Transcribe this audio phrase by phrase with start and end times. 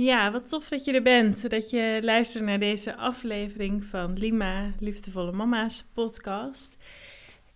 [0.00, 1.50] Ja, wat tof dat je er bent.
[1.50, 6.76] Dat je luistert naar deze aflevering van Lima, Liefdevolle Mama's podcast.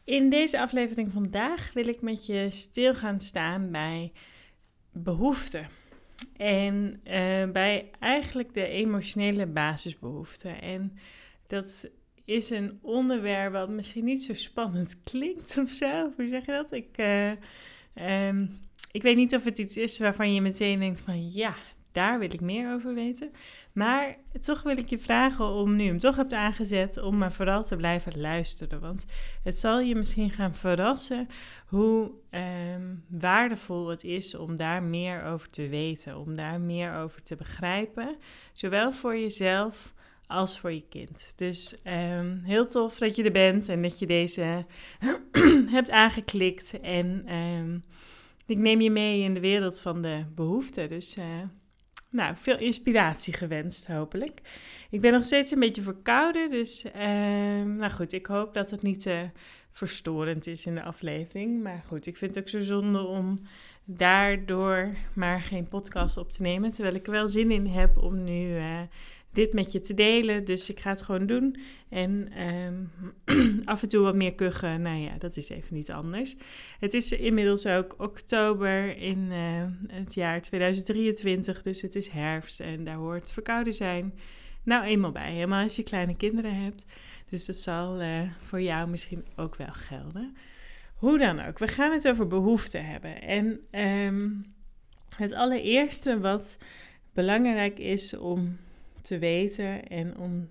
[0.04, 4.12] In deze aflevering vandaag wil ik met je stil gaan staan bij
[4.92, 5.68] behoeften.
[6.36, 10.60] En uh, bij eigenlijk de emotionele basisbehoeften.
[10.62, 10.98] En
[11.46, 11.90] dat
[12.24, 16.12] is een onderwerp wat misschien niet zo spannend klinkt of zo.
[16.16, 16.72] Hoe zeg je dat?
[16.72, 17.30] Ik, uh,
[18.28, 18.60] um,
[18.92, 21.54] ik weet niet of het iets is waarvan je meteen denkt van ja,
[21.94, 23.30] daar wil ik meer over weten.
[23.72, 27.64] Maar toch wil ik je vragen om nu hem toch hebt aangezet om maar vooral
[27.64, 28.80] te blijven luisteren.
[28.80, 29.04] Want
[29.42, 31.26] het zal je misschien gaan verrassen
[31.66, 36.18] hoe um, waardevol het is om daar meer over te weten.
[36.18, 38.16] Om daar meer over te begrijpen.
[38.52, 39.94] Zowel voor jezelf
[40.26, 41.32] als voor je kind.
[41.36, 44.66] Dus um, heel tof dat je er bent en dat je deze
[45.76, 46.80] hebt aangeklikt.
[46.80, 47.82] En um,
[48.46, 50.88] ik neem je mee in de wereld van de behoeften.
[50.88, 51.24] Dus uh,
[52.14, 54.40] nou, veel inspiratie gewenst, hopelijk.
[54.90, 56.92] Ik ben nog steeds een beetje verkouden, dus uh,
[57.62, 59.28] nou goed, ik hoop dat het niet te uh,
[59.72, 61.62] verstorend is in de aflevering.
[61.62, 63.40] Maar goed, ik vind het ook zo zonde om
[63.84, 66.70] daardoor maar geen podcast op te nemen.
[66.70, 68.80] Terwijl ik er wel zin in heb om nu uh,
[69.34, 70.44] dit met je te delen.
[70.44, 71.56] Dus ik ga het gewoon doen.
[71.88, 72.90] En um,
[73.64, 74.82] af en toe wat meer kuchen.
[74.82, 76.36] Nou ja, dat is even niet anders.
[76.78, 81.62] Het is inmiddels ook oktober in uh, het jaar 2023.
[81.62, 84.14] Dus het is herfst en daar hoort verkouden zijn.
[84.62, 85.32] Nou, eenmaal bij.
[85.32, 86.84] Helemaal als je kleine kinderen hebt.
[87.30, 90.36] Dus dat zal uh, voor jou misschien ook wel gelden.
[90.94, 91.58] Hoe dan ook.
[91.58, 93.22] We gaan het over behoeften hebben.
[93.22, 94.54] En um,
[95.16, 96.58] het allereerste wat
[97.12, 98.56] belangrijk is om
[99.04, 100.48] te weten en om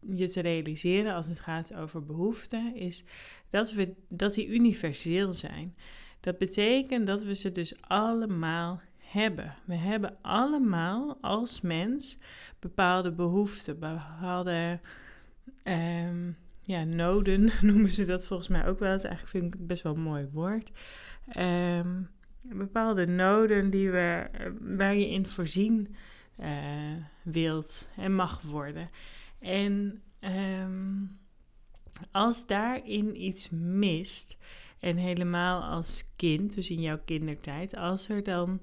[0.00, 3.04] je te realiseren als het gaat over behoeften, is
[3.50, 5.74] dat, we, dat die universeel zijn.
[6.20, 9.54] Dat betekent dat we ze dus allemaal hebben.
[9.64, 12.18] We hebben allemaal als mens
[12.58, 14.80] bepaalde behoeften, bepaalde
[15.64, 18.90] um, ja, noden noemen ze dat volgens mij ook wel.
[18.90, 20.70] Dat eigenlijk vind ik best wel een mooi woord.
[21.38, 22.08] Um,
[22.42, 24.26] bepaalde noden die we,
[24.60, 25.94] waar je in voorzien
[26.40, 28.90] uh, wilt en mag worden.
[29.38, 31.18] En um,
[32.10, 34.38] als daarin iets mist,
[34.84, 38.60] en helemaal als kind, dus in jouw kindertijd, als er dan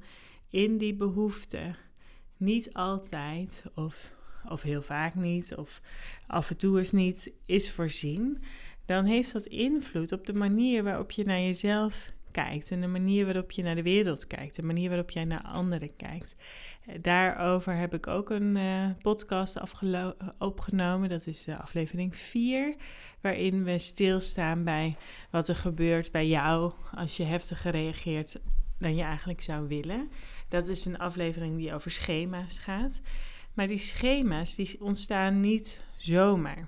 [0.50, 1.76] in die behoefte
[2.38, 4.14] niet altijd of,
[4.50, 5.82] of heel vaak niet of
[6.28, 8.44] af en toe eens niet is voorzien,
[8.86, 13.26] dan heeft dat invloed op de manier waarop je naar jezelf kijkt en de manier
[13.26, 16.36] waarop je naar de wereld kijkt, de manier waarop jij naar anderen kijkt.
[17.02, 19.58] Daarover heb ik ook een uh, podcast
[20.38, 21.10] opgenomen.
[21.10, 22.76] Dat is uh, aflevering 4,
[23.22, 24.98] waarin we stilstaan bij
[25.30, 28.42] wat er gebeurt bij jou als je heftiger reageert
[28.80, 30.10] dan je eigenlijk zou willen.
[30.50, 33.02] Dat is een aflevering die over schema's gaat.
[33.54, 36.68] Maar die schema's die ontstaan niet zomaar.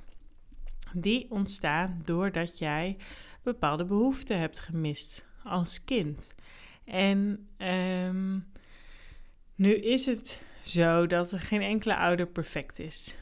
[0.94, 2.98] Die ontstaan doordat jij
[3.44, 6.32] bepaalde behoeften hebt gemist als kind.
[6.86, 8.46] En um,
[9.56, 13.18] nu is het zo dat er geen enkele ouder perfect is.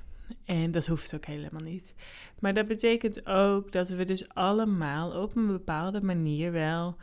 [0.45, 1.95] En dat hoeft ook helemaal niet.
[2.39, 6.95] Maar dat betekent ook dat we dus allemaal op een bepaalde manier wel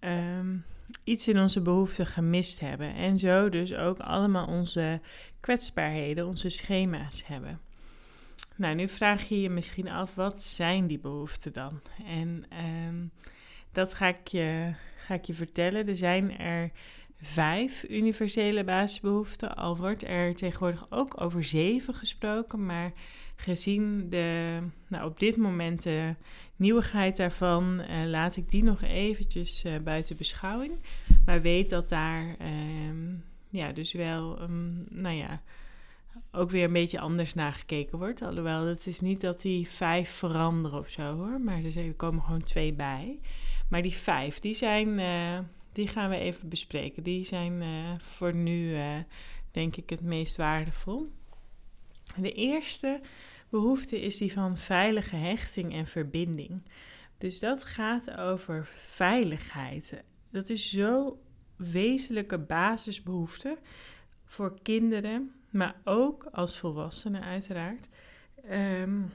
[0.00, 0.64] um,
[1.04, 2.94] iets in onze behoeften gemist hebben.
[2.94, 5.00] En zo dus ook allemaal onze
[5.40, 7.60] kwetsbaarheden, onze schema's hebben.
[8.56, 11.80] Nou, nu vraag je je misschien af, wat zijn die behoeften dan?
[12.06, 12.44] En
[12.88, 13.10] um,
[13.76, 15.86] dat ga ik, je, ga ik je vertellen.
[15.86, 16.70] Er zijn er
[17.20, 19.56] vijf universele basisbehoeften.
[19.56, 22.66] Al wordt er tegenwoordig ook over zeven gesproken.
[22.66, 22.92] Maar
[23.36, 26.14] gezien de, nou, op dit moment de
[26.56, 30.72] nieuwigheid daarvan, uh, laat ik die nog eventjes uh, buiten beschouwing.
[31.24, 33.14] Maar weet dat daar uh,
[33.48, 35.42] ja, dus wel, um, nou ja,
[36.32, 38.22] ook weer een beetje anders naar gekeken wordt.
[38.22, 41.40] Alhoewel, het is niet dat die vijf veranderen of zo hoor.
[41.40, 43.20] Maar er komen gewoon twee bij.
[43.68, 45.38] Maar die vijf, die zijn eh,
[45.76, 47.02] die gaan we even bespreken.
[47.02, 48.96] Die zijn uh, voor nu, uh,
[49.50, 51.12] denk ik, het meest waardevol.
[52.16, 53.00] De eerste
[53.48, 56.62] behoefte is die van veilige hechting en verbinding.
[57.18, 60.02] Dus dat gaat over veiligheid.
[60.30, 61.18] Dat is zo
[61.56, 63.58] wezenlijke basisbehoefte
[64.24, 67.88] voor kinderen, maar ook als volwassenen uiteraard.
[68.50, 69.12] Um,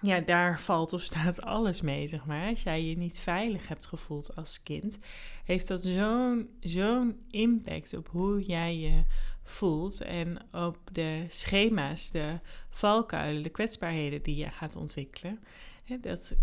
[0.00, 2.48] ja, daar valt of staat alles mee, zeg maar.
[2.48, 4.98] Als jij je niet veilig hebt gevoeld als kind,
[5.44, 9.02] heeft dat zo'n zo'n impact op hoe jij je
[9.42, 12.40] voelt en op de schema's, de
[12.70, 15.40] valkuilen, de kwetsbaarheden die je gaat ontwikkelen.
[16.00, 16.34] Dat,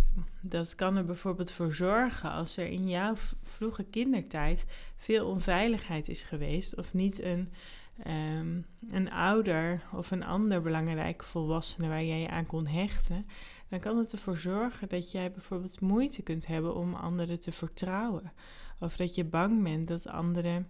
[0.42, 4.66] dat kan er bijvoorbeeld voor zorgen als er in jouw vroege kindertijd
[4.98, 7.52] veel onveiligheid is geweest of niet een
[7.98, 13.28] ehm, een ouder of een ander belangrijk volwassene waar jij je aan kon hechten,
[13.68, 18.32] dan kan het ervoor zorgen dat jij bijvoorbeeld moeite kunt hebben om anderen te vertrouwen.
[18.80, 20.68] Of dat je bang bent dat anderen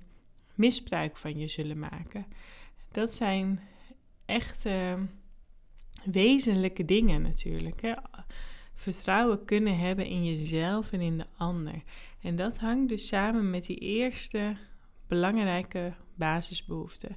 [0.55, 2.25] misbruik van je zullen maken.
[2.91, 3.59] Dat zijn
[4.25, 4.65] echt
[6.05, 7.81] wezenlijke dingen natuurlijk.
[7.81, 7.93] Hè?
[8.75, 11.83] Vertrouwen kunnen hebben in jezelf en in de ander.
[12.21, 14.57] En dat hangt dus samen met die eerste
[15.13, 17.09] belangrijke basisbehoefte.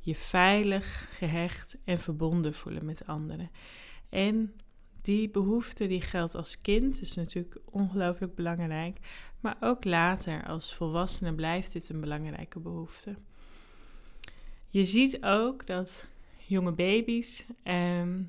[0.00, 3.50] Je veilig, gehecht en verbonden voelen met anderen.
[4.08, 4.54] En
[5.02, 8.98] die behoefte die geldt als kind, is natuurlijk ongelooflijk belangrijk.
[9.40, 13.14] Maar ook later als volwassene blijft dit een belangrijke behoefte.
[14.68, 16.06] Je ziet ook dat
[16.46, 17.46] jonge baby's,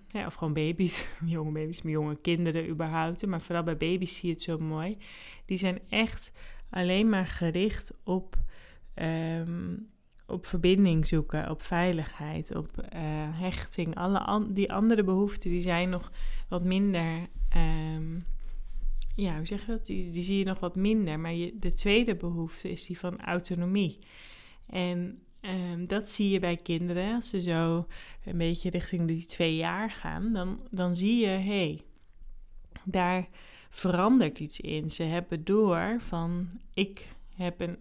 [0.08, 4.34] ja, of gewoon baby's, jonge baby's, jonge kinderen überhaupt, maar vooral bij baby's zie je
[4.34, 4.98] het zo mooi.
[5.46, 6.32] Die zijn echt
[6.70, 8.38] alleen maar gericht op,
[8.96, 9.76] ehm,
[10.28, 13.96] op verbinding zoeken, op veiligheid, op uh, hechting.
[13.96, 16.12] Alle die andere behoeften die zijn nog
[16.50, 17.28] wat minder.
[17.96, 18.24] Um,
[19.16, 19.86] ja, hoe zeg je dat?
[19.86, 21.20] Die, die zie je nog wat minder.
[21.20, 24.00] Maar je, de tweede behoefte is die van autonomie.
[24.70, 25.20] En
[25.50, 27.16] Um, dat zie je bij kinderen.
[27.16, 27.88] Als ze zo
[28.26, 31.82] een beetje richting die twee jaar gaan, dan, dan zie je, hé, hey,
[32.84, 33.28] daar
[33.70, 34.90] verandert iets in.
[34.90, 37.78] Ze hebben door van, ik heb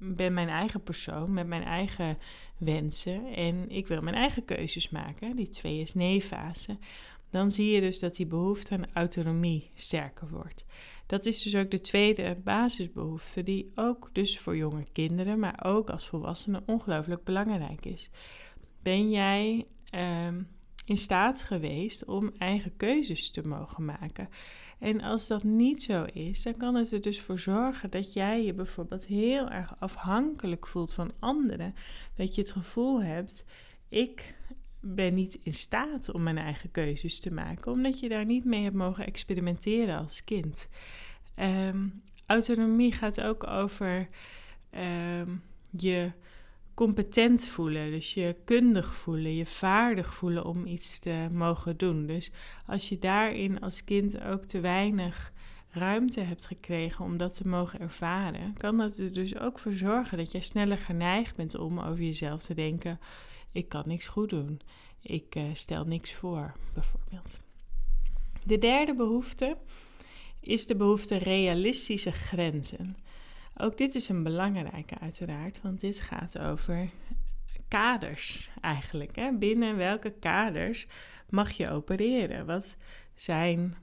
[0.00, 2.18] ben mijn eigen persoon met mijn eigen
[2.58, 5.36] wensen en ik wil mijn eigen keuzes maken.
[5.36, 6.78] Die twee is nee-fase.
[7.30, 10.64] Dan zie je dus dat die behoefte aan autonomie sterker wordt.
[11.06, 15.90] Dat is dus ook de tweede basisbehoefte, die ook dus voor jonge kinderen, maar ook
[15.90, 18.10] als volwassenen ongelooflijk belangrijk is.
[18.82, 20.42] Ben jij ehm,
[20.84, 24.28] in staat geweest om eigen keuzes te mogen maken?
[24.78, 28.44] En als dat niet zo is, dan kan het er dus voor zorgen dat jij
[28.44, 31.74] je bijvoorbeeld heel erg afhankelijk voelt van anderen.
[32.14, 33.44] Dat je het gevoel hebt,
[33.88, 34.34] ik
[34.80, 38.62] ben niet in staat om mijn eigen keuzes te maken, omdat je daar niet mee
[38.62, 40.68] hebt mogen experimenteren als kind.
[41.34, 41.88] Ehm,
[42.26, 44.08] autonomie gaat ook over
[44.70, 45.30] ehm,
[45.70, 46.12] je
[46.76, 52.06] competent voelen, dus je kundig voelen, je vaardig voelen om iets te mogen doen.
[52.06, 52.30] Dus
[52.66, 55.32] als je daarin als kind ook te weinig
[55.70, 60.18] ruimte hebt gekregen om dat te mogen ervaren, kan dat er dus ook voor zorgen
[60.18, 63.00] dat jij sneller geneigd bent om over jezelf te denken:
[63.52, 64.60] ik kan niks goed doen,
[65.00, 67.40] ik uh, stel niks voor, bijvoorbeeld.
[68.44, 69.56] De derde behoefte
[70.40, 72.96] is de behoefte realistische grenzen.
[73.58, 76.90] Ook dit is een belangrijke uiteraard, want dit gaat over
[77.68, 79.16] kaders eigenlijk.
[79.16, 79.32] Hè?
[79.32, 80.86] Binnen welke kaders
[81.28, 82.46] mag je opereren?
[82.46, 82.76] Wat
[83.14, 83.76] zijn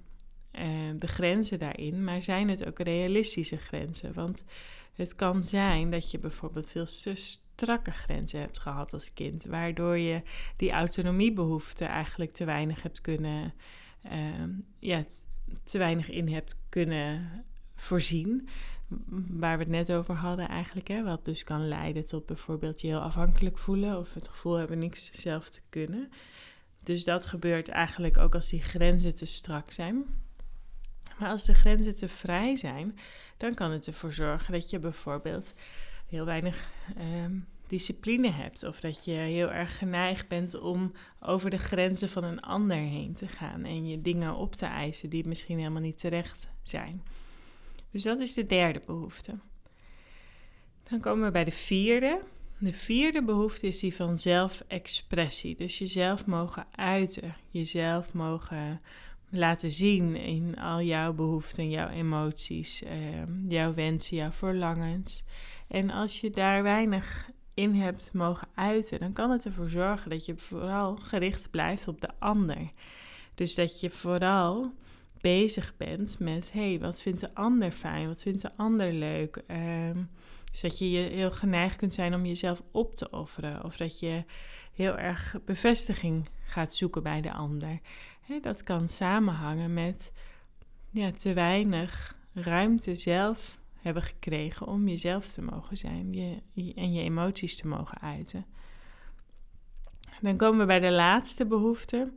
[0.52, 4.14] uh, de grenzen daarin, maar zijn het ook realistische grenzen?
[4.14, 4.44] Want
[4.94, 6.86] het kan zijn dat je bijvoorbeeld veel
[7.16, 10.22] strakke grenzen hebt gehad als kind, waardoor je
[10.56, 13.54] die autonomiebehoefte eigenlijk te weinig hebt kunnen,
[14.06, 14.44] uh,
[14.80, 15.04] ja,
[15.64, 17.46] te weinig in hebt kunnen
[17.76, 18.48] voorzien.
[19.30, 20.88] Waar we het net over hadden eigenlijk.
[20.88, 24.80] Hè, wat dus kan leiden tot bijvoorbeeld je heel afhankelijk voelen of het gevoel hebben
[24.80, 26.10] niks zelf te kunnen.
[26.84, 30.06] Dus dat gebeurt eigenlijk ook als die grenzen te strak zijn.
[31.20, 32.98] Maar als de grenzen te vrij zijn,
[33.38, 35.54] dan kan het ervoor zorgen dat je bijvoorbeeld
[36.08, 38.64] heel weinig ehm, discipline hebt.
[38.64, 43.14] Of dat je heel erg geneigd bent om over de grenzen van een ander heen
[43.14, 43.64] te gaan.
[43.64, 47.04] En je dingen op te eisen die misschien helemaal niet terecht zijn.
[47.94, 49.32] Dus dat is de derde behoefte.
[50.84, 52.24] Dan komen we bij de vierde.
[52.60, 55.56] De vierde behoefte is die van zelfexpressie.
[55.56, 58.82] Dus jezelf mogen uiten, jezelf mogen
[59.30, 65.24] laten zien in al jouw behoeften, jouw emoties, ehm, jouw wensen, jouw verlangens.
[65.68, 70.26] En als je daar weinig in hebt mogen uiten, dan kan het ervoor zorgen dat
[70.26, 72.72] je vooral gericht blijft op de ander.
[73.36, 74.74] Dus dat je vooral
[75.24, 78.08] bezig bent met, hey, wat vindt de ander fijn?
[78.08, 79.44] Wat vindt de ander leuk?
[79.52, 80.10] Um,
[80.52, 83.64] dus dat je heel geneigd kunt zijn om jezelf op te offeren.
[83.64, 84.24] Of dat je
[84.74, 87.80] heel erg bevestiging gaat zoeken bij de ander.
[88.42, 90.12] dat kan samenhangen met
[90.90, 96.42] ja, te weinig ruimte zelf hebben gekregen om jezelf te mogen zijn je,
[96.76, 98.46] en je emoties te mogen uiten.
[100.22, 102.12] Dan komen we bij de laatste behoefte.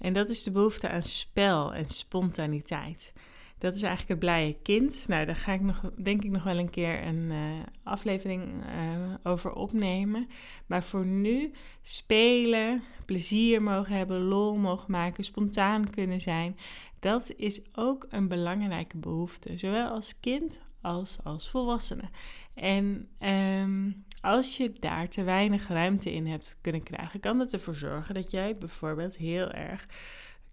[0.00, 3.12] En dat is de behoefte aan spel en spontaniteit.
[3.58, 5.04] Dat is eigenlijk het blije kind.
[5.08, 9.14] Nou, daar ga ik nog, denk ik nog wel een keer een uh, aflevering uh,
[9.22, 10.28] over opnemen.
[10.66, 11.50] Maar voor nu
[11.82, 16.56] spelen, plezier mogen hebben, lol mogen maken, spontaan kunnen zijn.
[17.00, 19.56] Dat is ook een belangrijke behoefte.
[19.56, 22.08] Zowel als kind als als volwassene.
[22.54, 27.74] En um, als je daar te weinig ruimte in hebt kunnen krijgen, kan dat ervoor
[27.74, 29.86] zorgen dat jij bijvoorbeeld heel erg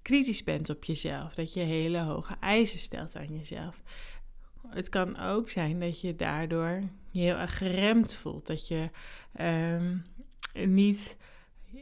[0.01, 1.33] kritisch bent op jezelf.
[1.33, 3.81] Dat je hele hoge eisen stelt aan jezelf.
[4.67, 8.47] Het kan ook zijn dat je daardoor je heel erg geremd voelt.
[8.47, 8.89] Dat je
[9.41, 10.05] um,
[10.53, 11.17] niet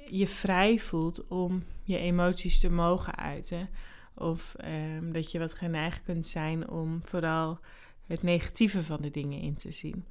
[0.05, 3.69] je vrij voelt om je emoties te mogen uiten.
[4.13, 7.59] Of um, dat je wat geneigd kunt zijn om vooral
[8.07, 10.05] het negatieve van de dingen in te zien.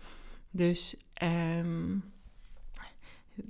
[0.56, 2.04] Dus um,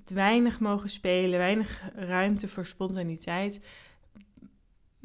[0.05, 3.61] weinig mogen spelen, weinig ruimte voor spontaniteit.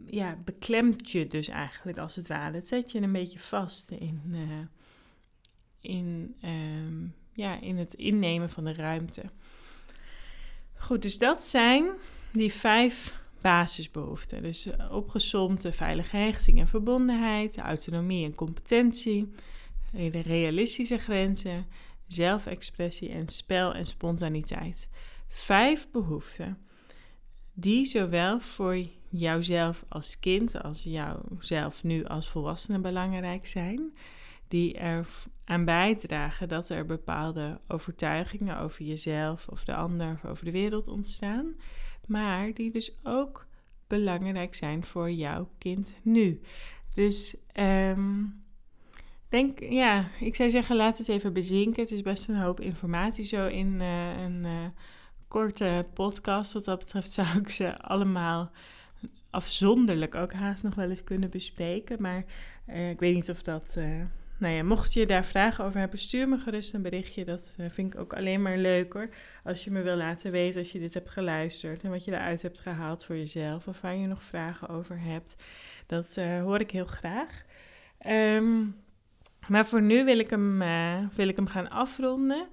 [0.06, 2.56] Ja, beklemt je dus eigenlijk als het ware.
[2.56, 4.39] Het zet je een beetje vast in, uh,
[5.82, 9.24] in, um, ja, in het innemen van de ruimte.
[10.74, 11.89] Goed, dus dat zijn
[12.32, 14.41] die vijf basisbehoeften.
[14.41, 19.32] Dus opgezomde veilige hechting en verbondenheid, autonomie en competentie,
[19.91, 21.65] de realistische grenzen,
[22.09, 24.89] zelfexpressie en spel en spontaniteit.
[25.27, 26.57] Vijf behoeften
[27.53, 33.93] die zowel voor jouzelf als kind als jouzelf nu als volwassene belangrijk zijn,
[34.47, 35.07] die er
[35.45, 40.87] aan bijdragen dat er bepaalde overtuigingen over jezelf of de ander of over de wereld
[40.87, 41.53] ontstaan,
[42.07, 43.47] maar die dus ook
[43.87, 46.41] belangrijk zijn voor jouw kind nu.
[46.93, 48.43] Dus um,
[49.29, 51.83] denk, ja, ik zou zeggen, laat het even bezinken.
[51.83, 54.65] Het is best een hoop informatie zo in uh, een uh,
[55.27, 56.53] korte podcast.
[56.53, 58.51] Wat dat betreft zou ik ze allemaal
[59.29, 62.01] afzonderlijk ook haast nog wel eens kunnen bespreken.
[62.01, 62.24] Maar
[62.67, 63.77] uh, ik weet niet of dat
[64.38, 67.25] nou ja, mocht je daar vragen over hebben, stuur me gerust een berichtje.
[67.25, 69.09] Dat vind ik ook alleen maar leuk hoor.
[69.43, 72.41] Als je me wil laten weten als je dit hebt geluisterd en wat je eruit
[72.41, 73.67] hebt gehaald voor jezelf.
[73.67, 75.43] Of waar je nog vragen over hebt.
[75.86, 77.43] Dat hoor ik heel graag.
[78.07, 78.75] Um,
[79.48, 82.48] maar voor nu wil ik, hem, uh, wil ik hem gaan afronden.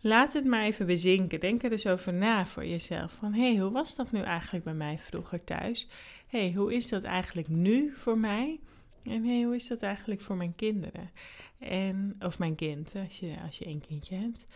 [0.00, 1.40] Laat het maar even bezinken.
[1.40, 3.12] Denk er dus over na voor jezelf.
[3.12, 5.88] Van hé, hey, hoe was dat nu eigenlijk bij mij vroeger thuis?
[6.26, 8.60] Hé, hey, hoe is dat eigenlijk nu voor mij?
[9.04, 11.10] En hey, hoe is dat eigenlijk voor mijn kinderen?
[11.58, 14.46] En, of mijn kind, als je, als je één kindje hebt.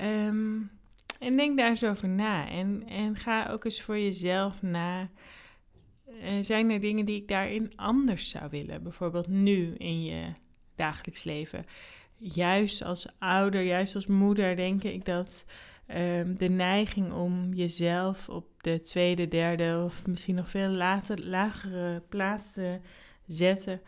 [0.00, 0.70] Um,
[1.18, 2.48] en denk daar eens over na.
[2.48, 5.08] En, en ga ook eens voor jezelf na.
[6.22, 8.82] Uh, zijn er dingen die ik daarin anders zou willen?
[8.82, 10.32] Bijvoorbeeld nu in je
[10.76, 11.66] dagelijks leven.
[12.16, 15.46] Juist als ouder, juist als moeder, denk ik dat
[15.88, 22.02] um, de neiging om jezelf op de tweede, derde of misschien nog veel later, lagere
[22.08, 22.80] plaats te
[23.26, 23.80] zetten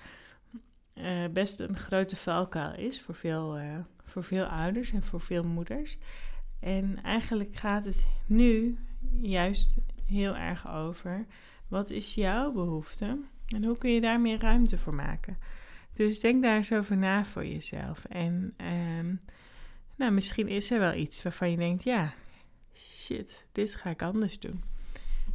[0.98, 5.44] uh, best een grote valkuil is voor veel, uh, voor veel ouders en voor veel
[5.44, 5.98] moeders.
[6.60, 8.78] En eigenlijk gaat het nu
[9.20, 9.74] juist
[10.06, 11.26] heel erg over
[11.68, 13.18] wat is jouw behoefte
[13.54, 15.38] en hoe kun je daar meer ruimte voor maken.
[15.96, 18.04] Dus denk daar eens over na voor jezelf.
[18.04, 18.54] En
[18.98, 19.20] um,
[19.96, 22.14] nou, misschien is er wel iets waarvan je denkt: ja,
[22.74, 24.62] shit, dit ga ik anders doen.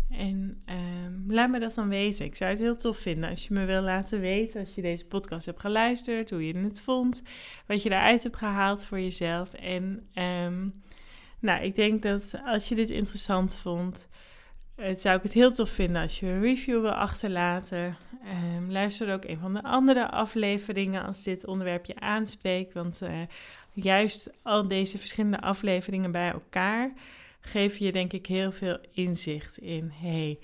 [0.09, 2.25] En um, laat me dat dan weten.
[2.25, 5.07] Ik zou het heel tof vinden als je me wil laten weten, als je deze
[5.07, 7.23] podcast hebt geluisterd, hoe je het vond,
[7.65, 9.53] wat je eruit hebt gehaald voor jezelf.
[9.53, 10.81] En um,
[11.39, 14.07] nou, ik denk dat als je dit interessant vond,
[14.81, 17.97] het zou ik het heel tof vinden als je een review wil achterlaten.
[18.55, 22.73] Um, luister ook een van de andere afleveringen als dit onderwerp je aanspreekt.
[22.73, 23.21] Want uh,
[23.73, 26.93] juist al deze verschillende afleveringen bij elkaar
[27.41, 30.39] geef je denk ik heel veel inzicht in, hey,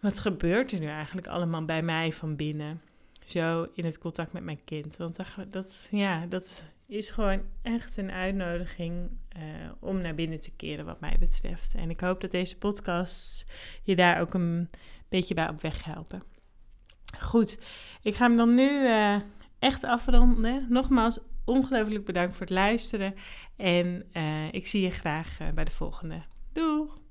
[0.00, 2.80] wat gebeurt er nu eigenlijk allemaal bij mij van binnen?
[3.24, 4.96] Zo in het contact met mijn kind.
[4.96, 9.42] Want dat, dat ja, dat is gewoon echt een uitnodiging uh,
[9.80, 11.74] om naar binnen te keren, wat mij betreft.
[11.74, 13.44] En ik hoop dat deze podcasts
[13.82, 14.70] je daar ook een
[15.08, 16.22] beetje bij op weg helpen.
[17.20, 17.62] Goed,
[18.02, 19.20] ik ga hem dan nu uh,
[19.58, 20.66] echt afronden.
[20.68, 23.14] Nogmaals, ongelooflijk bedankt voor het luisteren.
[23.56, 26.22] En uh, ik zie je graag bij de volgende.
[26.52, 27.01] Doeg!